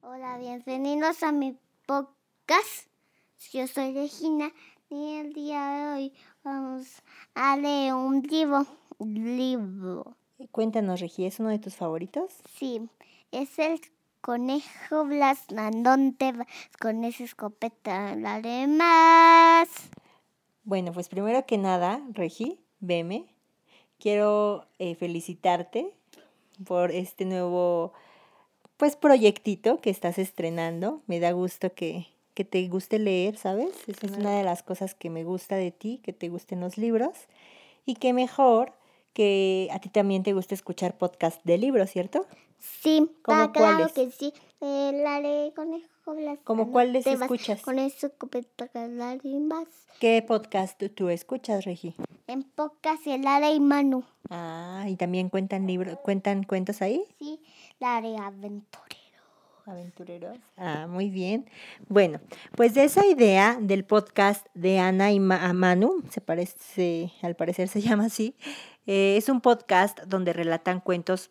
[0.00, 2.86] Hola, bienvenidos a mi podcast.
[3.52, 4.52] Yo soy Regina
[4.88, 6.12] y el día de hoy
[6.44, 7.02] vamos
[7.34, 8.64] a leer un libro.
[9.00, 10.16] libro.
[10.52, 12.32] Cuéntanos, Regi, ¿es uno de tus favoritos?
[12.54, 12.88] Sí,
[13.32, 13.80] es el
[14.20, 15.44] conejo Blas.
[15.56, 16.46] ¿A dónde vas
[16.80, 18.14] con esa escopeta?
[18.16, 19.68] Dale más.
[20.62, 23.34] Bueno, pues primero que nada, Regi, veme.
[23.98, 25.92] Quiero eh, felicitarte
[26.64, 27.92] por este nuevo
[28.78, 31.02] pues proyectito que estás estrenando.
[31.06, 33.70] Me da gusto que, que te guste leer, ¿sabes?
[33.86, 36.78] Esa es una de las cosas que me gusta de ti, que te gusten los
[36.78, 37.14] libros.
[37.84, 38.72] Y que mejor
[39.12, 42.26] que a ti también te gusta escuchar podcast de libros, ¿cierto?
[42.58, 44.32] Sí, ¿Cómo ah, claro que sí.
[44.60, 46.38] Eh, la de conejo Blas.
[46.44, 47.62] ¿Cómo ¿a dónde cuáles escuchas?
[47.62, 49.68] Con dale más.
[50.00, 51.94] ¿Qué podcast tú escuchas, Regi?
[52.26, 54.04] En podcast el Lara y Manu.
[54.30, 57.04] Ah, y también cuentan libros, cuentan cuentos ahí.
[57.18, 57.40] Sí,
[57.78, 58.87] la de aventurero.
[59.68, 60.38] Aventureros.
[60.56, 61.46] Ah, muy bien.
[61.88, 62.20] Bueno,
[62.56, 67.68] pues de esa idea del podcast de Ana y Ma- Manu, se parece, al parecer
[67.68, 68.34] se llama así,
[68.86, 71.30] eh, es un podcast donde relatan cuentos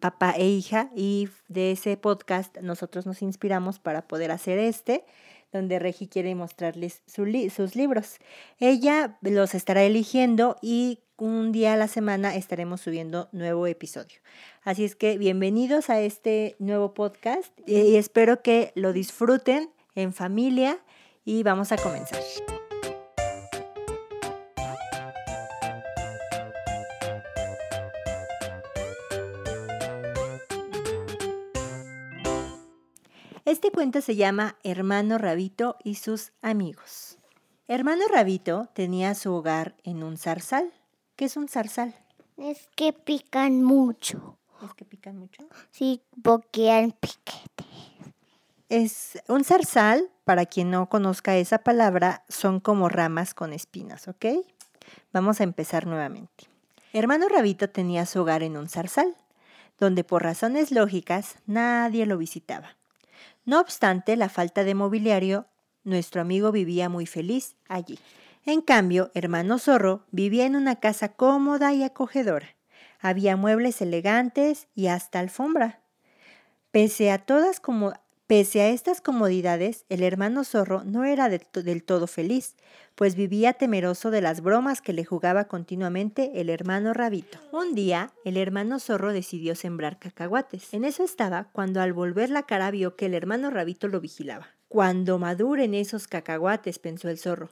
[0.00, 5.04] papá e hija y de ese podcast nosotros nos inspiramos para poder hacer este,
[5.52, 8.16] donde Regi quiere mostrarles sus libros.
[8.58, 14.18] Ella los estará eligiendo y un día a la semana estaremos subiendo nuevo episodio.
[14.62, 20.78] Así es que bienvenidos a este nuevo podcast y espero que lo disfruten en familia
[21.24, 22.20] y vamos a comenzar.
[33.82, 37.18] Cuento se llama Hermano Rabito y sus amigos.
[37.66, 40.72] Hermano Rabito tenía su hogar en un zarzal.
[41.16, 41.92] ¿Qué es un zarzal?
[42.36, 44.38] Es que pican mucho.
[44.64, 45.42] ¿Es que pican mucho?
[45.72, 47.64] Sí, porque hay piquete.
[48.68, 54.26] Es un zarzal, para quien no conozca esa palabra, son como ramas con espinas, ¿ok?
[55.12, 56.44] Vamos a empezar nuevamente.
[56.92, 59.16] Hermano Rabito tenía su hogar en un zarzal,
[59.80, 62.76] donde por razones lógicas nadie lo visitaba.
[63.44, 65.46] No obstante la falta de mobiliario,
[65.84, 67.98] nuestro amigo vivía muy feliz allí.
[68.44, 72.56] En cambio, hermano Zorro vivía en una casa cómoda y acogedora.
[73.00, 75.80] Había muebles elegantes y hasta alfombra.
[76.70, 77.92] Pese a todas como
[78.26, 82.56] Pese a estas comodidades, el hermano zorro no era del todo feliz,
[82.94, 87.38] pues vivía temeroso de las bromas que le jugaba continuamente el hermano rabito.
[87.52, 90.72] Un día, el hermano zorro decidió sembrar cacahuates.
[90.72, 94.48] En eso estaba cuando al volver la cara vio que el hermano rabito lo vigilaba.
[94.68, 97.50] Cuando maduren esos cacahuates, pensó el zorro,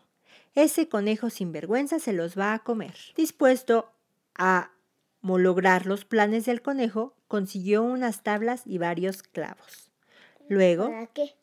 [0.54, 2.94] ese conejo sinvergüenza se los va a comer.
[3.16, 3.92] Dispuesto
[4.34, 4.72] a
[5.20, 9.90] molograr los planes del conejo, consiguió unas tablas y varios clavos.
[10.50, 11.34] Luego, ¿Para qué?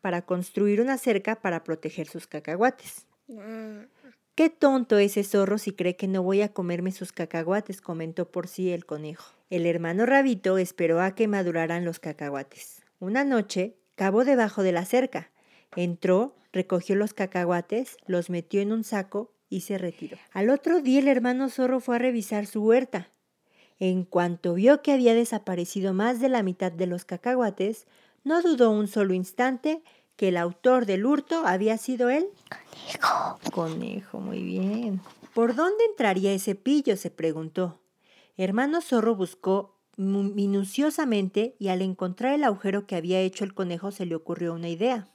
[0.00, 3.06] para construir una cerca para proteger sus cacahuates.
[3.38, 3.84] Ah,
[4.34, 8.48] Qué tonto ese zorro si cree que no voy a comerme sus cacahuates, comentó por
[8.48, 9.34] sí el conejo.
[9.50, 12.80] El hermano rabito esperó a que maduraran los cacahuates.
[13.00, 15.30] Una noche cavó debajo de la cerca.
[15.76, 20.16] Entró, recogió los cacahuates, los metió en un saco y se retiró.
[20.32, 23.10] Al otro día el hermano zorro fue a revisar su huerta.
[23.78, 27.86] En cuanto vio que había desaparecido más de la mitad de los cacahuates,
[28.24, 29.82] no dudó un solo instante
[30.16, 32.28] que el autor del hurto había sido él.
[33.52, 35.00] Conejo, muy bien.
[35.34, 36.96] ¿Por dónde entraría ese pillo?
[36.96, 37.80] se preguntó.
[38.36, 44.06] Hermano Zorro buscó minuciosamente y al encontrar el agujero que había hecho el conejo se
[44.06, 45.08] le ocurrió una idea.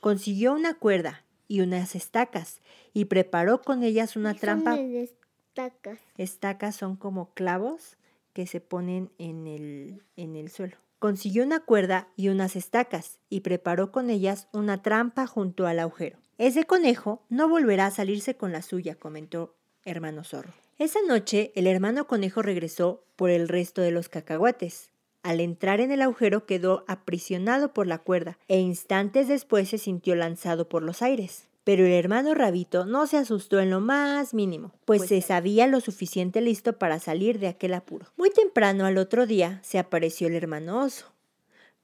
[0.00, 2.60] Consiguió una cuerda y unas estacas
[2.92, 4.76] y preparó con ellas una ¿y trampa.
[4.76, 5.98] dónde destacas?
[6.16, 7.96] Estacas son como clavos
[8.32, 10.76] que se ponen en el, en el suelo.
[10.98, 16.18] Consiguió una cuerda y unas estacas y preparó con ellas una trampa junto al agujero.
[16.38, 19.54] Ese conejo no volverá a salirse con la suya, comentó
[19.84, 20.52] hermano zorro.
[20.78, 24.90] Esa noche el hermano conejo regresó por el resto de los cacahuates.
[25.22, 30.14] Al entrar en el agujero quedó aprisionado por la cuerda e instantes después se sintió
[30.14, 31.48] lanzado por los aires.
[31.66, 35.66] Pero el hermano rabito no se asustó en lo más mínimo, pues, Pues se sabía
[35.66, 38.06] lo suficiente listo para salir de aquel apuro.
[38.16, 41.06] Muy temprano al otro día se apareció el hermano oso.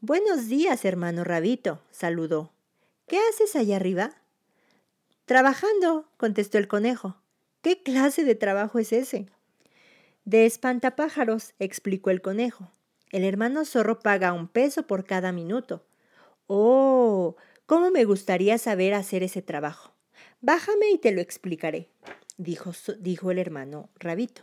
[0.01, 2.53] Buenos días, hermano rabito, saludó.
[3.09, 4.13] ¿Qué haces allá arriba?
[5.25, 7.17] Trabajando, contestó el conejo.
[7.61, 9.27] ¿Qué clase de trabajo es ese?
[10.25, 12.71] De espantapájaros, explicó el conejo.
[13.11, 15.85] El hermano zorro paga un peso por cada minuto.
[16.47, 17.35] Oh,
[17.67, 19.93] cómo me gustaría saber hacer ese trabajo.
[20.41, 21.89] Bájame y te lo explicaré,
[22.37, 24.43] dijo, dijo el hermano rabito.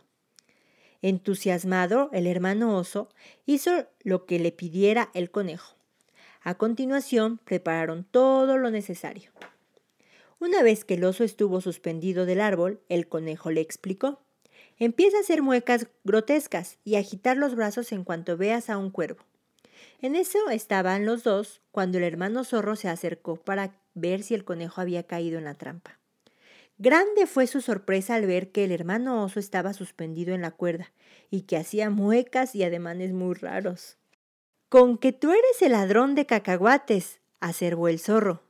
[1.01, 3.09] Entusiasmado, el hermano oso
[3.45, 5.75] hizo lo que le pidiera el conejo.
[6.41, 9.31] A continuación, prepararon todo lo necesario.
[10.39, 14.21] Una vez que el oso estuvo suspendido del árbol, el conejo le explicó.
[14.77, 19.25] Empieza a hacer muecas grotescas y agitar los brazos en cuanto veas a un cuervo.
[20.01, 24.45] En eso estaban los dos cuando el hermano zorro se acercó para ver si el
[24.45, 25.99] conejo había caído en la trampa.
[26.77, 30.93] Grande fue su sorpresa al ver que el hermano oso estaba suspendido en la cuerda
[31.29, 33.97] y que hacía muecas y ademanes muy raros.
[34.69, 38.43] Con que tú eres el ladrón de cacahuates, acervó el zorro.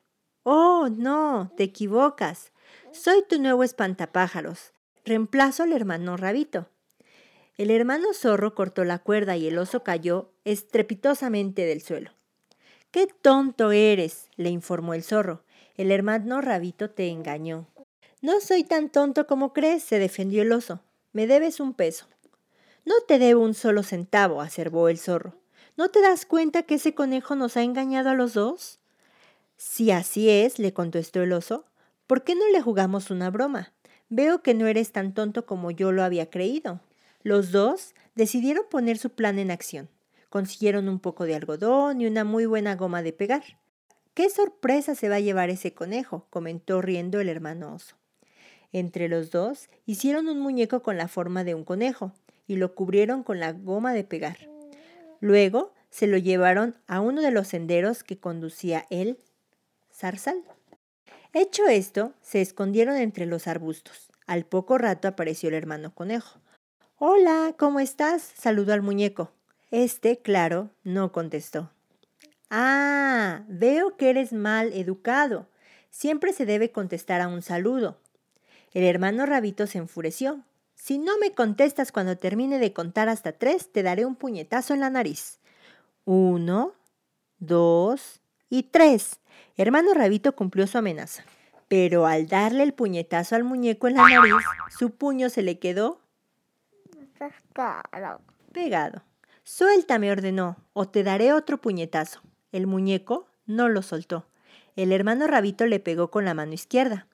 [0.44, 2.52] Oh, no, te equivocas.
[2.92, 4.74] Soy tu nuevo espantapájaros.
[5.06, 6.68] Reemplazo al hermano rabito.
[7.58, 12.12] El hermano zorro cortó la cuerda y el oso cayó estrepitosamente del suelo.
[12.92, 14.30] ¡Qué tonto eres!
[14.36, 15.44] le informó el zorro.
[15.78, 17.68] El hermano rabito te engañó.
[18.22, 20.82] No soy tan tonto como crees, se defendió el oso.
[21.14, 22.08] Me debes un peso.
[22.84, 25.36] No te debo un solo centavo, acervó el zorro.
[25.78, 28.80] ¿No te das cuenta que ese conejo nos ha engañado a los dos?
[29.56, 31.66] Si así es, le contestó el oso,
[32.08, 33.72] ¿por qué no le jugamos una broma?
[34.10, 36.82] Veo que no eres tan tonto como yo lo había creído.
[37.22, 39.90] Los dos decidieron poner su plan en acción.
[40.30, 43.44] Consiguieron un poco de algodón y una muy buena goma de pegar.
[44.14, 46.28] ¡Qué sorpresa se va a llevar ese conejo!
[46.30, 47.96] comentó riendo el hermano oso.
[48.72, 52.14] Entre los dos hicieron un muñeco con la forma de un conejo
[52.48, 54.38] y lo cubrieron con la goma de pegar.
[55.20, 59.18] Luego se lo llevaron a uno de los senderos que conducía el
[59.92, 60.44] zarzal.
[61.34, 64.10] Hecho esto, se escondieron entre los arbustos.
[64.28, 66.40] Al poco rato apareció el hermano conejo.
[66.98, 68.22] Hola, ¿cómo estás?
[68.36, 69.32] saludó al muñeco.
[69.72, 71.70] Este, claro, no contestó.
[72.50, 75.48] Ah, veo que eres mal educado.
[75.92, 77.98] Siempre se debe contestar a un saludo.
[78.74, 80.44] El hermano Rabito se enfureció.
[80.76, 84.80] Si no me contestas cuando termine de contar hasta tres, te daré un puñetazo en
[84.80, 85.40] la nariz.
[86.06, 86.74] Uno,
[87.40, 89.20] dos y tres.
[89.58, 91.24] Hermano Rabito cumplió su amenaza.
[91.68, 94.34] Pero al darle el puñetazo al muñeco en la nariz,
[94.76, 96.02] su puño se le quedó
[98.52, 99.04] pegado.
[99.52, 102.22] Suéltame, ordenó, o te daré otro puñetazo.
[102.52, 104.28] El muñeco no lo soltó.
[104.76, 107.08] El hermano Rabito le pegó con la mano izquierda.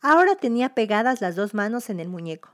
[0.00, 2.48] Ahora tenía pegadas las dos manos en el muñeco.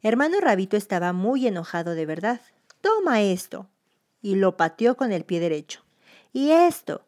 [0.00, 2.40] Hermano Rabito estaba muy enojado de verdad.
[2.80, 3.66] Toma esto.
[4.22, 5.82] Y lo pateó con el pie derecho.
[6.32, 7.04] Y esto.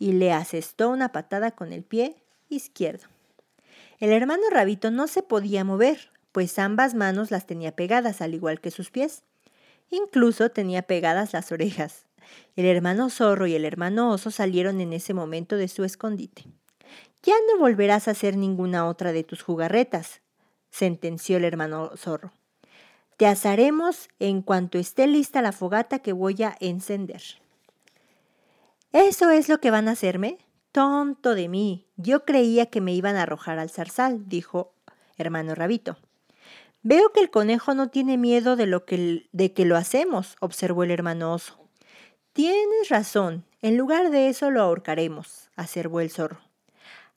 [0.00, 2.16] Y le asestó una patada con el pie
[2.48, 3.06] izquierdo.
[4.00, 8.60] El hermano Rabito no se podía mover, pues ambas manos las tenía pegadas, al igual
[8.60, 9.22] que sus pies.
[9.92, 12.06] Incluso tenía pegadas las orejas.
[12.56, 16.46] El hermano zorro y el hermano oso salieron en ese momento de su escondite.
[17.22, 20.22] Ya no volverás a hacer ninguna otra de tus jugarretas,
[20.70, 22.32] sentenció el hermano zorro.
[23.18, 27.22] Te asaremos en cuanto esté lista la fogata que voy a encender.
[28.92, 30.38] ¿Eso es lo que van a hacerme?
[30.72, 31.86] Tonto de mí.
[31.96, 34.72] Yo creía que me iban a arrojar al zarzal, dijo
[35.18, 35.98] hermano Rabito.
[36.84, 40.82] Veo que el conejo no tiene miedo de lo que de que lo hacemos, observó
[40.82, 41.58] el hermano oso.
[42.32, 43.44] Tienes razón.
[43.60, 46.40] En lugar de eso lo ahorcaremos, aservó el zorro.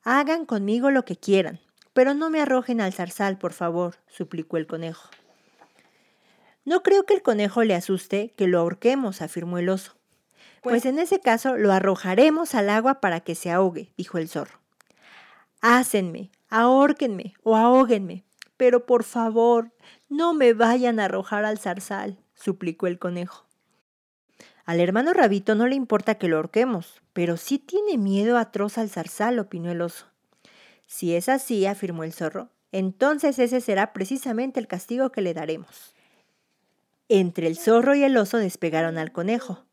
[0.03, 1.59] Hagan conmigo lo que quieran,
[1.93, 5.09] pero no me arrojen al zarzal, por favor, suplicó el conejo.
[6.65, 9.95] No creo que el conejo le asuste que lo ahorquemos, afirmó el oso.
[10.61, 14.29] Pues, pues en ese caso lo arrojaremos al agua para que se ahogue, dijo el
[14.29, 14.59] zorro.
[15.61, 18.23] Hácenme, ahórquenme o ahóguenme,
[18.57, 19.71] pero por favor,
[20.09, 23.45] no me vayan a arrojar al zarzal, suplicó el conejo.
[24.65, 28.89] Al hermano Rabito no le importa que lo ahorquemos, pero sí tiene miedo atroz al
[28.89, 30.07] zarzal, opinó el oso.
[30.87, 35.95] Si es así, afirmó el zorro, entonces ese será precisamente el castigo que le daremos.
[37.09, 39.65] Entre el zorro y el oso despegaron al conejo.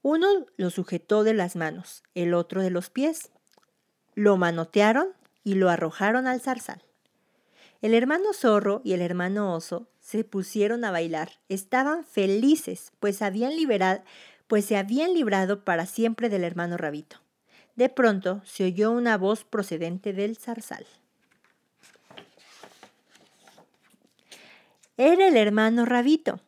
[0.00, 0.26] Uno
[0.56, 3.30] lo sujetó de las manos, el otro de los pies.
[4.14, 5.08] Lo manotearon
[5.44, 6.82] y lo arrojaron al zarzal.
[7.82, 11.32] El hermano zorro y el hermano oso se pusieron a bailar.
[11.48, 13.52] Estaban felices, pues, habían
[14.46, 17.16] pues se habían librado para siempre del hermano rabito.
[17.74, 20.86] De pronto se oyó una voz procedente del zarzal.
[24.96, 26.38] Era el hermano rabito.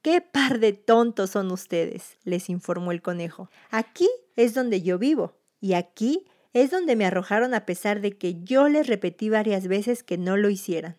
[0.00, 2.16] ¡Qué par de tontos son ustedes!
[2.24, 3.50] les informó el conejo.
[3.70, 8.42] Aquí es donde yo vivo, y aquí es donde me arrojaron a pesar de que
[8.42, 10.96] yo les repetí varias veces que no lo hicieran.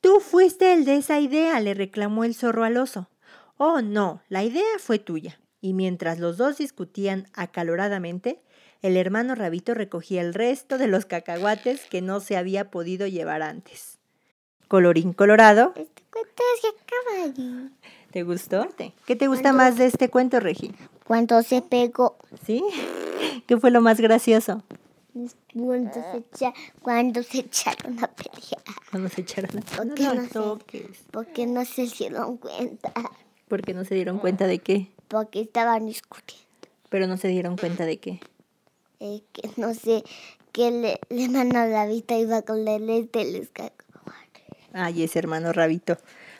[0.00, 3.08] Tú fuiste el de esa idea, le reclamó el zorro al oso.
[3.56, 5.40] Oh, no, la idea fue tuya.
[5.60, 8.40] Y mientras los dos discutían acaloradamente,
[8.80, 13.42] el hermano Rabito recogía el resto de los cacahuates que no se había podido llevar
[13.42, 13.98] antes.
[14.68, 15.72] Colorín colorado.
[15.74, 17.70] Este cuento se acaba
[18.12, 18.68] ¿Te gustó?
[19.04, 20.72] ¿Qué te gusta más de este cuento, Regi?
[21.04, 22.18] cuando se pegó.
[22.44, 22.62] ¿Sí?
[23.46, 24.62] ¿Qué fue lo más gracioso?
[25.54, 28.62] Cuando se, echa- cuando se echaron a pelear.
[28.90, 29.60] Cuando se echaron a...
[29.62, 30.28] ¿Por No no sé?
[30.28, 30.86] toques.
[31.10, 32.92] Porque no se dieron cuenta.
[33.48, 34.88] Porque no se dieron cuenta de qué.
[35.08, 36.44] Porque estaban discutiendo.
[36.88, 38.20] Pero no se dieron cuenta de qué.
[39.00, 40.04] Eh, que no sé,
[40.52, 43.70] que le, le mandó la vista iba con la lente y les cagó.
[44.72, 45.96] Ay, ese hermano Rabito.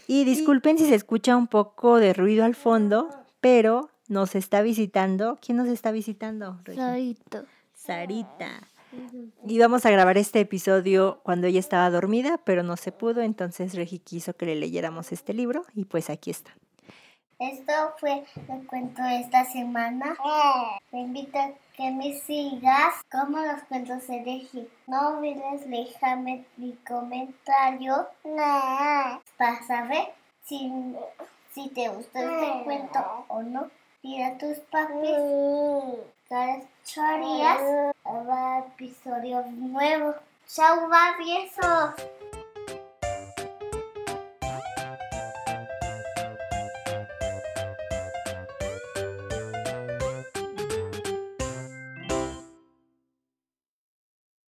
[0.07, 5.39] Y disculpen si se escucha un poco de ruido al fondo, pero nos está visitando.
[5.41, 6.61] ¿Quién nos está visitando?
[6.65, 6.81] Regi?
[6.81, 7.45] Solito.
[7.75, 8.69] Sarita.
[9.47, 13.75] Y vamos a grabar este episodio cuando ella estaba dormida, pero no se pudo, entonces
[13.75, 16.53] Regi quiso que le leyéramos este libro y pues aquí está.
[17.39, 20.17] Esto fue el cuento de esta semana.
[20.91, 24.69] Te invito a que me sigas como los cuentos de Regi.
[24.89, 28.09] No olvides dejarme mi comentario
[29.37, 30.09] para saber
[30.43, 30.73] si,
[31.53, 33.71] si te gustó este cuento o no.
[34.05, 35.17] A tus papis
[36.29, 40.15] cada ocho días habrá episodio nuevo.
[40.47, 41.95] ¡Chao, babiesos!